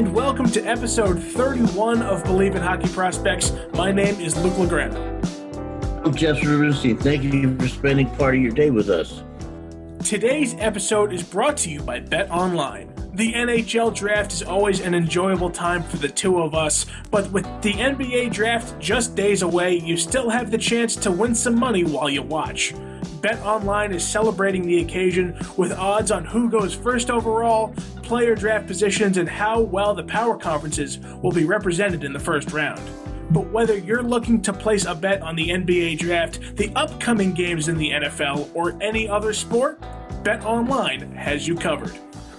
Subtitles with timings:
[0.00, 3.52] and welcome to episode 31 of Believe in Hockey Prospects.
[3.74, 4.96] My name is Luke LeGrand.
[6.02, 6.96] I'm Jess Rubenstein.
[6.96, 9.22] Thank you for spending part of your day with us.
[10.02, 12.90] Today's episode is brought to you by Bet Online.
[13.20, 17.44] The NHL draft is always an enjoyable time for the two of us, but with
[17.60, 21.84] the NBA draft just days away, you still have the chance to win some money
[21.84, 22.72] while you watch.
[23.20, 28.66] Bet Online is celebrating the occasion with odds on who goes first overall, player draft
[28.66, 32.80] positions, and how well the power conferences will be represented in the first round.
[33.32, 37.68] But whether you're looking to place a bet on the NBA draft, the upcoming games
[37.68, 39.78] in the NFL, or any other sport,
[40.22, 41.92] Bet Online has you covered.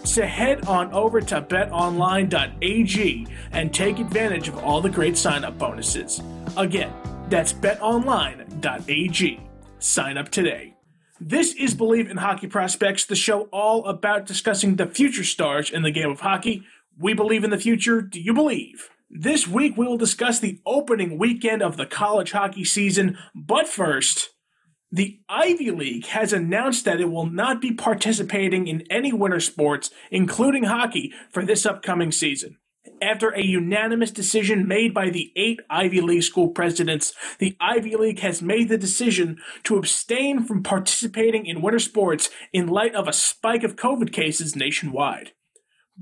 [0.04, 5.58] So head on over to betonline.ag and take advantage of all the great sign up
[5.58, 6.22] bonuses.
[6.58, 6.94] Again,
[7.30, 9.40] that's betonline.ag.
[9.80, 10.76] Sign up today.
[11.20, 15.84] This is Believe in Hockey Prospects, the show all about discussing the future stars in
[15.84, 16.64] the game of hockey.
[16.98, 18.02] We believe in the future.
[18.02, 18.90] Do you believe?
[19.10, 24.32] This week we will discuss the opening weekend of the college hockey season, but first,
[24.92, 29.90] the Ivy League has announced that it will not be participating in any winter sports,
[30.10, 32.58] including hockey, for this upcoming season.
[33.02, 38.20] After a unanimous decision made by the eight Ivy League school presidents, the Ivy League
[38.20, 43.14] has made the decision to abstain from participating in winter sports in light of a
[43.14, 45.32] spike of COVID cases nationwide.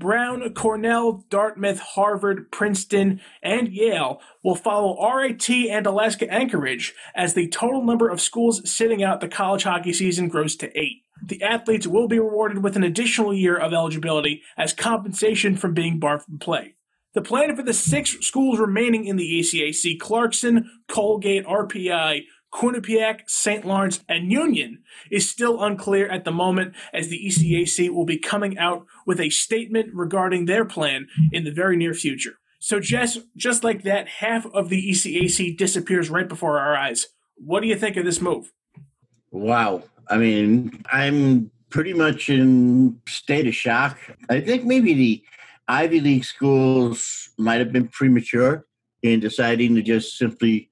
[0.00, 7.46] Brown, Cornell, Dartmouth, Harvard, Princeton, and Yale will follow RIT and Alaska Anchorage as the
[7.48, 11.04] total number of schools sitting out the college hockey season grows to eight.
[11.22, 16.00] The athletes will be rewarded with an additional year of eligibility as compensation from being
[16.00, 16.74] barred from play.
[17.12, 23.64] The plan for the six schools remaining in the ECAC Clarkson, Colgate, RPI, Quinnipiac, St.
[23.64, 28.58] Lawrence, and Union is still unclear at the moment as the ECAC will be coming
[28.58, 32.38] out with a statement regarding their plan in the very near future.
[32.58, 37.06] So just just like that, half of the ECAC disappears right before our eyes.
[37.36, 38.52] What do you think of this move?
[39.30, 39.84] Wow.
[40.08, 43.98] I mean, I'm pretty much in state of shock.
[44.28, 45.22] I think maybe the
[45.68, 48.66] Ivy League schools might have been premature
[49.02, 50.69] in deciding to just simply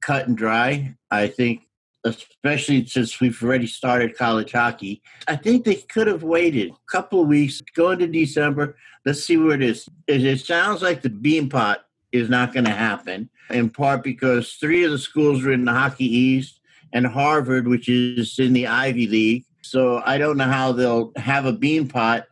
[0.00, 0.94] cut and dry.
[1.10, 1.62] I think,
[2.04, 7.22] especially since we've already started college hockey, I think they could have waited a couple
[7.22, 8.76] of weeks, go into December.
[9.04, 9.88] Let's see where it is.
[10.06, 11.76] It sounds like the Beanpot
[12.12, 15.72] is not going to happen, in part because three of the schools are in the
[15.72, 16.60] Hockey East
[16.92, 19.44] and Harvard, which is in the Ivy League.
[19.62, 22.24] So I don't know how they'll have a Beanpot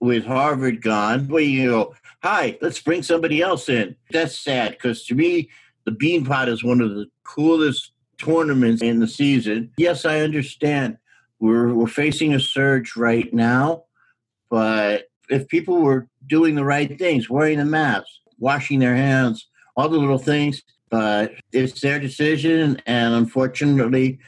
[0.00, 3.96] with Harvard gone, where you go, hi, let's bring somebody else in.
[4.10, 5.50] That's sad because to me,
[5.86, 9.72] the Bean Beanpot is one of the coolest tournaments in the season.
[9.78, 10.98] Yes, I understand
[11.38, 13.84] we're we're facing a surge right now,
[14.50, 19.88] but if people were doing the right things, wearing the masks, washing their hands, all
[19.88, 24.18] the little things, but it's their decision, and unfortunately,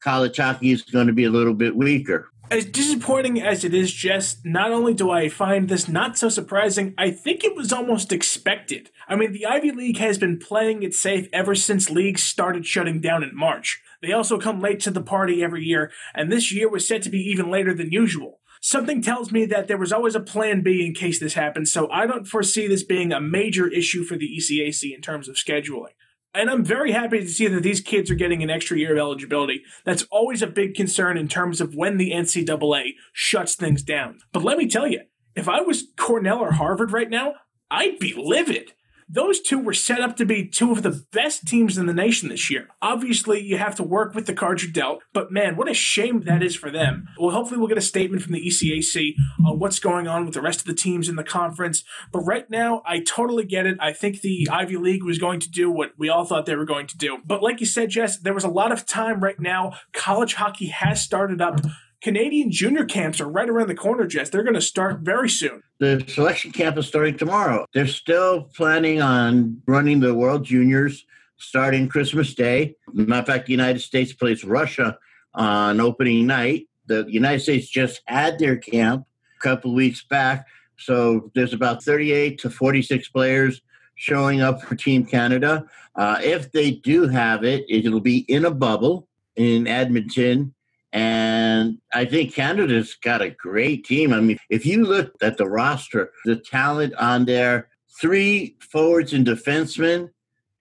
[0.00, 2.30] college hockey is going to be a little bit weaker.
[2.50, 6.94] As disappointing as it is, Jess, not only do I find this not so surprising,
[6.96, 8.88] I think it was almost expected.
[9.06, 13.02] I mean, the Ivy League has been playing it safe ever since leagues started shutting
[13.02, 13.82] down in March.
[14.00, 17.10] They also come late to the party every year, and this year was set to
[17.10, 18.40] be even later than usual.
[18.62, 21.90] Something tells me that there was always a plan B in case this happened, so
[21.90, 25.92] I don't foresee this being a major issue for the ECAC in terms of scheduling.
[26.34, 28.98] And I'm very happy to see that these kids are getting an extra year of
[28.98, 29.62] eligibility.
[29.84, 34.20] That's always a big concern in terms of when the NCAA shuts things down.
[34.32, 35.00] But let me tell you,
[35.34, 37.34] if I was Cornell or Harvard right now,
[37.70, 38.72] I'd be livid
[39.08, 42.28] those two were set up to be two of the best teams in the nation
[42.28, 42.68] this year.
[42.82, 46.20] Obviously, you have to work with the cards you're dealt, but man, what a shame
[46.22, 47.08] that is for them.
[47.18, 49.14] Well, hopefully, we'll get a statement from the ECAC
[49.46, 51.84] on what's going on with the rest of the teams in the conference.
[52.12, 53.78] But right now, I totally get it.
[53.80, 56.64] I think the Ivy League was going to do what we all thought they were
[56.64, 57.18] going to do.
[57.24, 59.74] But like you said, Jess, there was a lot of time right now.
[59.92, 61.60] College hockey has started up.
[62.02, 64.30] Canadian junior camps are right around the corner, Jess.
[64.30, 65.62] They're going to start very soon.
[65.78, 67.66] The selection camp is starting tomorrow.
[67.74, 71.04] They're still planning on running the World Juniors
[71.38, 72.76] starting Christmas Day.
[72.92, 74.98] Matter of fact, the United States plays Russia
[75.34, 76.68] on opening night.
[76.86, 79.06] The United States just had their camp
[79.36, 80.46] a couple weeks back.
[80.78, 83.60] So there's about 38 to 46 players
[83.96, 85.66] showing up for Team Canada.
[85.96, 90.54] Uh, if they do have it, it'll be in a bubble in Edmonton
[90.92, 94.12] and I think Canada's got a great team.
[94.12, 97.68] I mean, if you look at the roster, the talent on there,
[98.00, 100.10] three forwards and defensemen,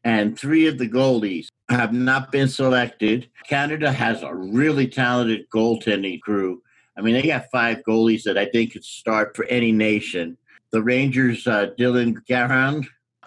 [0.04, 3.30] and three of the goalies have not been selected.
[3.48, 6.62] Canada has a really talented goaltending crew.
[6.98, 10.38] I mean, they got five goalies that I think could start for any nation.
[10.72, 12.18] the Rangers, uh, Dylan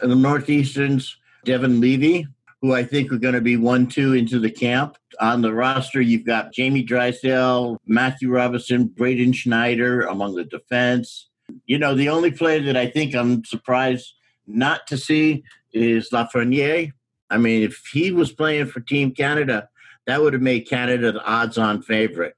[0.03, 2.27] and the Northeasterns, Devon Levi,
[2.63, 4.97] who I think are going to be one, two into the camp.
[5.21, 11.29] On the roster, you've got Jamie Drysdale, Matthew Robertson, Braden Schneider among the defense.
[11.67, 14.15] You know, the only player that I think I'm surprised
[14.47, 15.43] not to see
[15.73, 16.93] is Lafreniere.
[17.31, 19.69] I mean, if he was playing for Team Canada,
[20.07, 22.35] that would have made Canada the odds on favorite.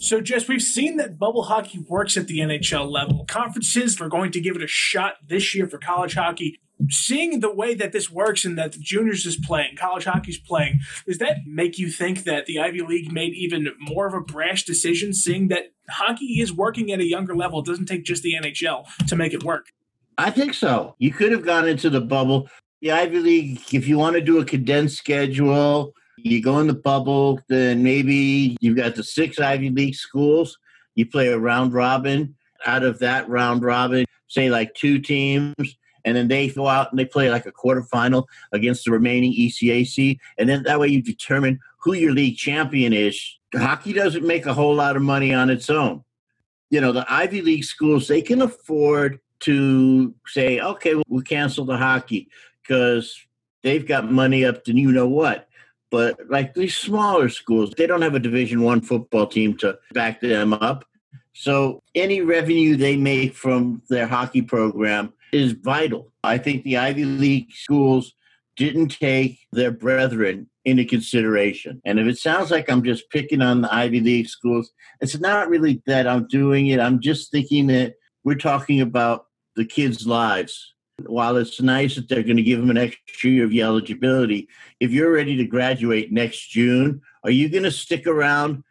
[0.00, 3.24] So, Jess, we've seen that bubble hockey works at the NHL level.
[3.26, 6.60] Conferences are going to give it a shot this year for college hockey.
[6.88, 10.78] Seeing the way that this works and that the juniors is playing, college hockey's playing,
[11.04, 14.64] does that make you think that the Ivy League made even more of a brash
[14.64, 17.58] decision, seeing that hockey is working at a younger level?
[17.58, 19.72] It doesn't take just the NHL to make it work.
[20.16, 20.94] I think so.
[20.98, 22.48] You could have gone into the bubble.
[22.80, 25.92] The Ivy League, if you want to do a condensed schedule,
[26.24, 30.58] you go in the bubble, then maybe you've got the six Ivy League schools.
[30.94, 32.34] You play a round robin.
[32.66, 35.54] Out of that round robin, say like two teams,
[36.04, 40.18] and then they go out and they play like a quarterfinal against the remaining ECAC.
[40.38, 43.38] And then that way you determine who your league champion is.
[43.54, 46.02] Hockey doesn't make a whole lot of money on its own.
[46.70, 51.76] You know, the Ivy League schools, they can afford to say, okay, we'll cancel the
[51.76, 52.28] hockey
[52.62, 53.16] because
[53.62, 55.47] they've got money up to you know what
[55.90, 60.20] but like these smaller schools they don't have a division one football team to back
[60.20, 60.84] them up.
[61.34, 66.12] So any revenue they make from their hockey program is vital.
[66.24, 68.14] I think the ivy league schools
[68.56, 71.80] didn't take their brethren into consideration.
[71.84, 74.70] And if it sounds like i'm just picking on the ivy league schools
[75.00, 76.80] it's not really that i'm doing it.
[76.80, 77.94] I'm just thinking that
[78.24, 79.26] we're talking about
[79.56, 80.74] the kids lives
[81.06, 84.48] while it's nice that they're going to give them an extra year of eligibility,
[84.80, 88.64] if you're ready to graduate next June, are you going to stick around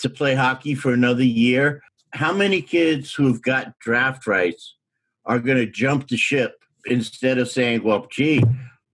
[0.00, 1.82] to play hockey for another year?
[2.12, 4.76] How many kids who've got draft rights
[5.24, 8.42] are going to jump the ship instead of saying, well, gee,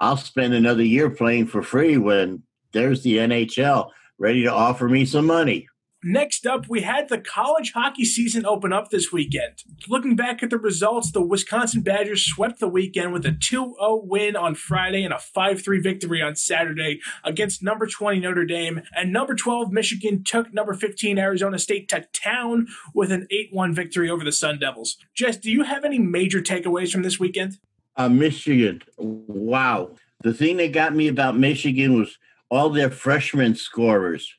[0.01, 2.43] I'll spend another year playing for free when
[2.73, 5.69] there's the NHL ready to offer me some money?
[6.05, 9.65] Next up, we had the college hockey season open up this weekend.
[9.89, 14.03] Looking back at the results, the Wisconsin Badgers swept the weekend with a 2 0
[14.05, 18.83] win on Friday and a 5 3 victory on Saturday against number 20 Notre Dame.
[18.95, 23.75] And number 12 Michigan took number 15 Arizona State to town with an 8 1
[23.75, 24.99] victory over the Sun Devils.
[25.17, 27.59] Jess, do you have any major takeaways from this weekend?
[27.97, 28.83] Uh, Michigan.
[28.99, 29.97] Wow.
[30.23, 32.19] The thing that got me about Michigan was
[32.51, 34.38] all their freshman scorers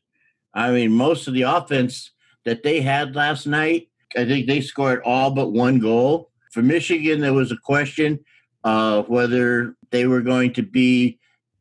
[0.59, 2.11] I mean, most of the offense
[2.43, 6.31] that they had last night, I think they scored all but one goal.
[6.51, 8.19] For Michigan, there was a question
[8.65, 11.17] of whether they were going to be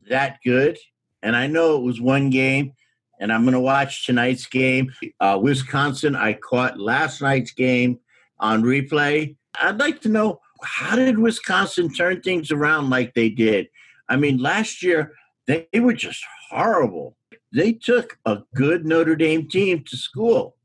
[0.09, 0.77] that good.
[1.23, 2.73] And I know it was one game,
[3.21, 4.91] and I'm going to watch tonight's game.
[5.21, 7.99] Uh, Wisconsin, I caught last night's game
[8.37, 9.37] on replay.
[9.61, 13.67] I'd like to know how did Wisconsin turn things around like they did?
[14.09, 15.13] I mean, last year,
[15.49, 17.15] they, were just horrible
[17.51, 20.55] they took a good Notre Dame team to school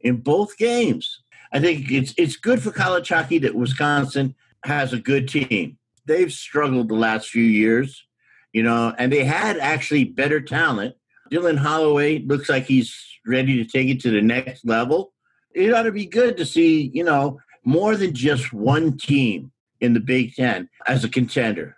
[0.00, 1.22] in both games.
[1.52, 4.34] I think it's it's good for college hockey that Wisconsin
[4.64, 5.78] has a good team.
[6.06, 8.04] They've struggled the last few years,
[8.52, 10.94] you know, and they had actually better talent.
[11.30, 12.94] Dylan Holloway looks like he's
[13.26, 15.12] ready to take it to the next level.
[15.54, 19.92] It ought to be good to see, you know, more than just one team in
[19.94, 21.76] the Big Ten as a contender.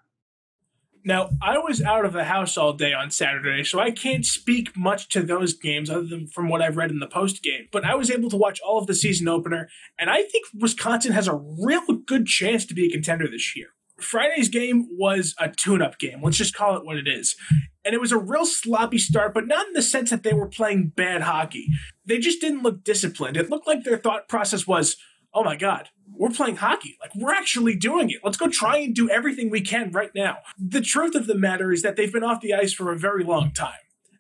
[1.06, 4.74] Now, I was out of the house all day on Saturday, so I can't speak
[4.74, 7.68] much to those games other than from what I've read in the post game.
[7.70, 9.68] But I was able to watch all of the season opener,
[9.98, 13.68] and I think Wisconsin has a real good chance to be a contender this year.
[14.00, 16.20] Friday's game was a tune up game.
[16.22, 17.36] Let's just call it what it is.
[17.84, 20.48] And it was a real sloppy start, but not in the sense that they were
[20.48, 21.68] playing bad hockey.
[22.04, 23.36] They just didn't look disciplined.
[23.36, 24.96] It looked like their thought process was,
[25.32, 26.96] oh my God, we're playing hockey.
[27.00, 28.18] Like, we're actually doing it.
[28.22, 30.38] Let's go try and do everything we can right now.
[30.58, 33.24] The truth of the matter is that they've been off the ice for a very
[33.24, 33.72] long time.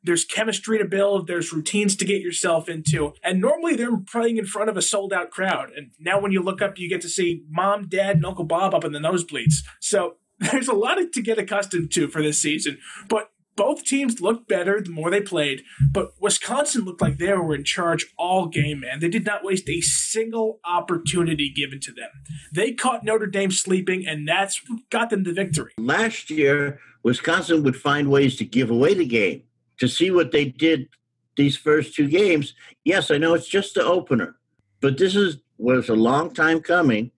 [0.02, 4.44] There's chemistry to build, there's routines to get yourself into, and normally they're playing in
[4.44, 5.70] front of a sold out crowd.
[5.74, 8.74] And now when you look up, you get to see mom, dad, and Uncle Bob
[8.74, 9.64] up in the nosebleeds.
[9.80, 12.78] So there's a lot to get accustomed to for this season.
[13.08, 17.54] But both teams looked better the more they played, but Wisconsin looked like they were
[17.54, 19.00] in charge all game, man.
[19.00, 22.10] They did not waste a single opportunity given to them.
[22.52, 25.72] They caught Notre Dame sleeping, and that's what got them the victory.
[25.78, 29.42] Last year, Wisconsin would find ways to give away the game.
[29.78, 30.88] To see what they did
[31.36, 34.36] these first two games, yes, I know it's just the opener,
[34.80, 37.10] but this is was a long time coming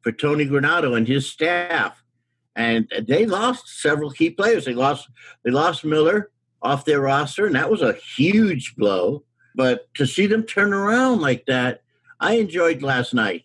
[0.00, 2.03] for Tony Granato and his staff
[2.56, 4.64] and they lost several key players.
[4.64, 5.08] They lost
[5.44, 6.30] they lost Miller
[6.62, 9.22] off their roster, and that was a huge blow.
[9.54, 11.82] But to see them turn around like that,
[12.20, 13.43] I enjoyed last night.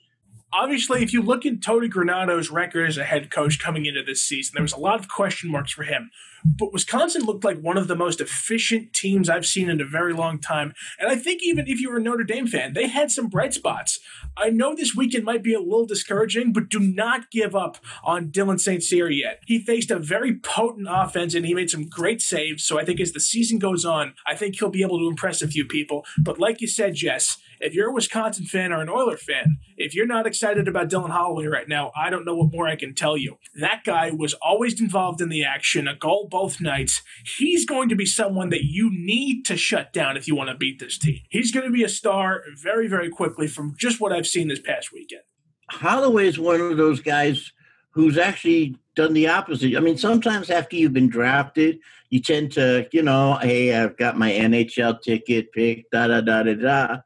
[0.51, 4.23] Obviously, if you look at Tony Granato's record as a head coach coming into this
[4.23, 6.09] season, there was a lot of question marks for him.
[6.43, 10.13] But Wisconsin looked like one of the most efficient teams I've seen in a very
[10.13, 10.73] long time.
[10.97, 13.53] And I think even if you were a Notre Dame fan, they had some bright
[13.53, 13.99] spots.
[14.37, 18.31] I know this weekend might be a little discouraging, but do not give up on
[18.31, 18.81] Dylan St.
[18.81, 19.41] Cyr yet.
[19.45, 22.63] He faced a very potent offense and he made some great saves.
[22.63, 25.41] So I think as the season goes on, I think he'll be able to impress
[25.41, 26.05] a few people.
[26.23, 29.93] But like you said, Jess, if you're a Wisconsin fan or an Oiler fan, if
[29.93, 32.93] you're not excited about Dylan Holloway right now, I don't know what more I can
[32.93, 33.37] tell you.
[33.59, 37.01] That guy was always involved in the action, a goal both nights.
[37.37, 40.55] He's going to be someone that you need to shut down if you want to
[40.55, 41.19] beat this team.
[41.29, 44.61] He's going to be a star very, very quickly from just what I've seen this
[44.61, 45.23] past weekend.
[45.69, 47.51] Holloway is one of those guys
[47.91, 49.75] who's actually done the opposite.
[49.75, 54.17] I mean, sometimes after you've been drafted, you tend to, you know, hey, I've got
[54.17, 56.97] my NHL ticket picked, da da da da da.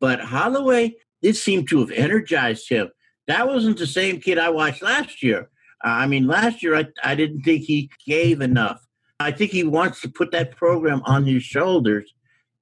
[0.00, 2.90] But Holloway, this seemed to have energized him.
[3.26, 5.50] That wasn't the same kid I watched last year.
[5.84, 8.80] Uh, I mean, last year I, I didn't think he gave enough.
[9.20, 12.14] I think he wants to put that program on his shoulders.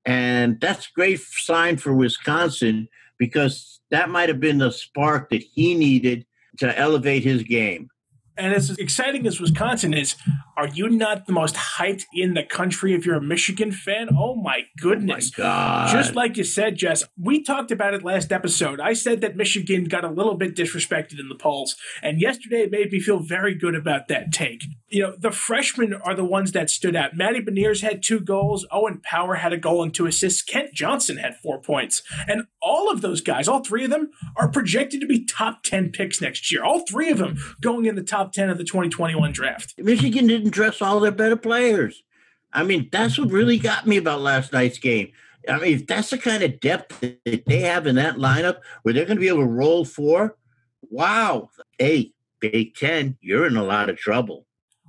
[0.05, 2.89] And that's a great sign for Wisconsin
[3.19, 6.27] because that might have been the spark that he needed
[6.59, 7.89] to elevate his game.
[8.37, 10.17] And as exciting as Wisconsin is,
[10.57, 14.09] are you not the most hyped in the country if you're a Michigan fan?
[14.17, 15.33] Oh my goodness.
[15.39, 15.93] Oh my God.
[15.93, 18.81] Just like you said, Jess, we talked about it last episode.
[18.81, 22.71] I said that Michigan got a little bit disrespected in the polls, and yesterday it
[22.71, 24.65] made me feel very good about that take.
[24.89, 27.17] You know, the freshmen are the ones that stood out.
[27.17, 31.17] Matty Beniers had two goals, Owen Power had a goal and two assists, Kent Johnson
[31.17, 32.03] had four points.
[32.29, 35.91] And all of those guys, all three of them, are projected to be top 10
[35.91, 36.65] picks next year.
[36.65, 39.75] All three of them going in the top 10 of the 2021 draft.
[39.79, 42.03] Michigan didn't dress all their better players.
[42.53, 45.13] I mean, that's what really got me about last night's game.
[45.49, 48.93] I mean, if that's the kind of depth that they have in that lineup where
[48.93, 50.37] they're going to be able to roll four,
[50.91, 51.51] wow.
[51.79, 54.47] Hey, Big Ten, you're in a lot of trouble.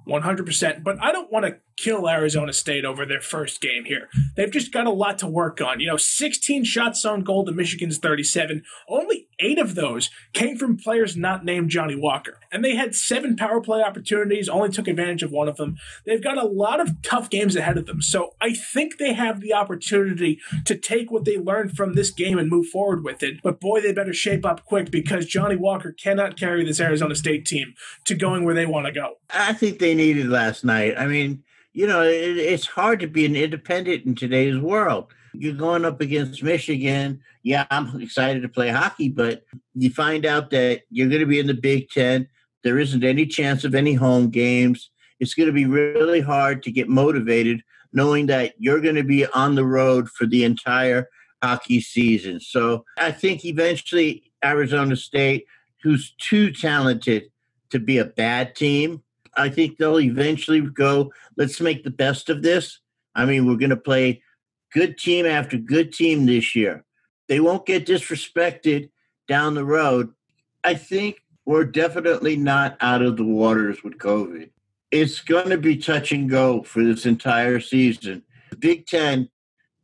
[0.08, 0.84] 100%.
[0.84, 4.10] But I don't want to kill Arizona State over their first game here.
[4.36, 5.80] They've just got a lot to work on.
[5.80, 8.64] You know, 16 shots on goal to Michigan's 37.
[8.90, 12.40] Only eight of those came from players not named Johnny Walker.
[12.52, 15.78] And they had seven power play opportunities, only took advantage of one of them.
[16.06, 18.02] They've got a lot of tough games ahead of them.
[18.02, 22.40] So I think they have the opportunity to take what they learned from this game
[22.40, 23.42] and move forward with it.
[23.44, 27.46] But boy, they better shape up quick because Johnny Walker cannot carry this Arizona State
[27.46, 29.16] team to going where they want to go.
[29.30, 30.96] I think they needed last night.
[30.98, 31.44] I mean,
[31.78, 35.14] you know, it, it's hard to be an independent in today's world.
[35.34, 37.22] You're going up against Michigan.
[37.44, 39.44] Yeah, I'm excited to play hockey, but
[39.76, 42.30] you find out that you're going to be in the Big Ten.
[42.64, 44.90] There isn't any chance of any home games.
[45.20, 47.62] It's going to be really hard to get motivated
[47.94, 51.08] knowing that you're going to be on the road for the entire
[51.44, 52.40] hockey season.
[52.40, 55.46] So I think eventually Arizona State,
[55.84, 57.26] who's too talented
[57.70, 59.04] to be a bad team,
[59.38, 62.80] I think they'll eventually go, let's make the best of this.
[63.16, 64.22] I mean, we're going to play
[64.74, 66.84] good team after good team this year.
[67.28, 68.90] They won't get disrespected
[69.28, 70.14] down the road.
[70.64, 74.50] I think we're definitely not out of the waters with COVID.
[74.92, 78.24] It's going to be touch and go for this entire season.
[78.50, 79.30] The Big Ten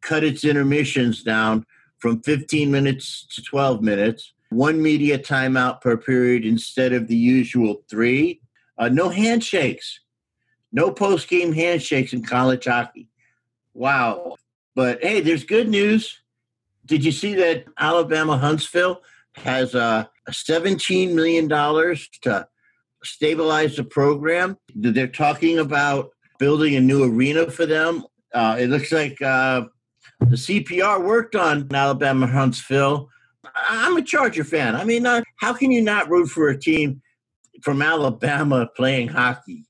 [0.02, 1.66] cut its intermissions down
[2.00, 7.84] from 15 minutes to 12 minutes, one media timeout per period instead of the usual
[7.90, 8.42] three.
[8.78, 10.00] Uh, no handshakes,
[10.72, 13.10] no post game handshakes in college hockey.
[13.74, 14.36] Wow.
[14.76, 16.20] But hey, there's good news.
[16.86, 19.02] Did you see that Alabama Huntsville
[19.36, 22.48] has uh, $17 million to
[23.04, 24.58] stabilize the program?
[24.76, 28.04] They're talking about building a new arena for them.
[28.34, 29.66] Uh, it looks like uh,
[30.20, 33.10] the CPR worked on Alabama Huntsville.
[33.56, 34.76] I'm a Charger fan.
[34.76, 37.03] I mean, uh, how can you not root for a team
[37.62, 39.66] from Alabama playing hockey.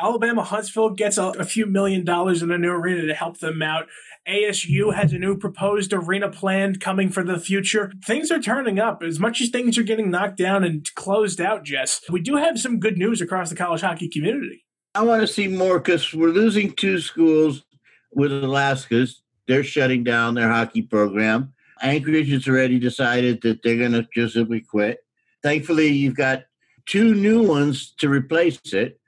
[0.00, 3.62] Alabama Huntsville gets a, a, few million dollars in a new arena to help them
[3.62, 3.86] out.
[4.28, 7.92] ASU has a new proposed arena plan coming for the future.
[8.04, 9.02] Things are turning up.
[9.02, 12.58] As much as things are getting knocked down and closed out, Jess, we do have
[12.58, 14.64] some good news across the college hockey community.
[14.94, 17.64] I want to see more because we're losing two schools
[18.12, 19.22] with Alaska's.
[19.46, 21.52] They're shutting down their hockey program.
[21.80, 24.98] Anchorage has already decided that they're going to just simply quit.
[25.42, 26.44] Thankfully, you've got
[26.86, 28.98] two new ones to replace it.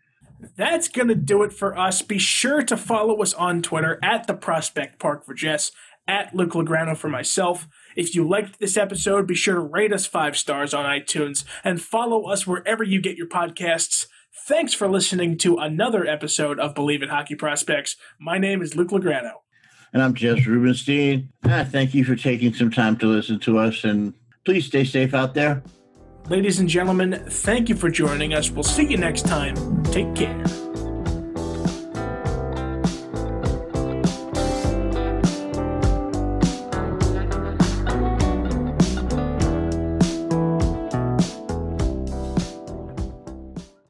[0.57, 2.03] That's going to do it for us.
[2.03, 5.73] Be sure to follow us on Twitter at the Prospect Park for Jess,
[6.07, 7.67] at Luke Lagrano for myself.
[7.97, 11.81] If you liked this episode, be sure to rate us five stars on iTunes and
[11.81, 14.07] follow us wherever you get your podcasts.
[14.47, 17.97] Thanks for listening to another episode of Believe in Hockey Prospects.
[18.21, 19.33] My name is Luke Lagrano.
[19.95, 21.31] And I'm Jess Rubenstein.
[21.43, 24.13] Thank you for taking some time to listen to us, and
[24.45, 25.63] please stay safe out there.
[26.29, 28.51] Ladies and gentlemen, thank you for joining us.
[28.51, 29.83] We'll see you next time.
[29.85, 30.64] Take care.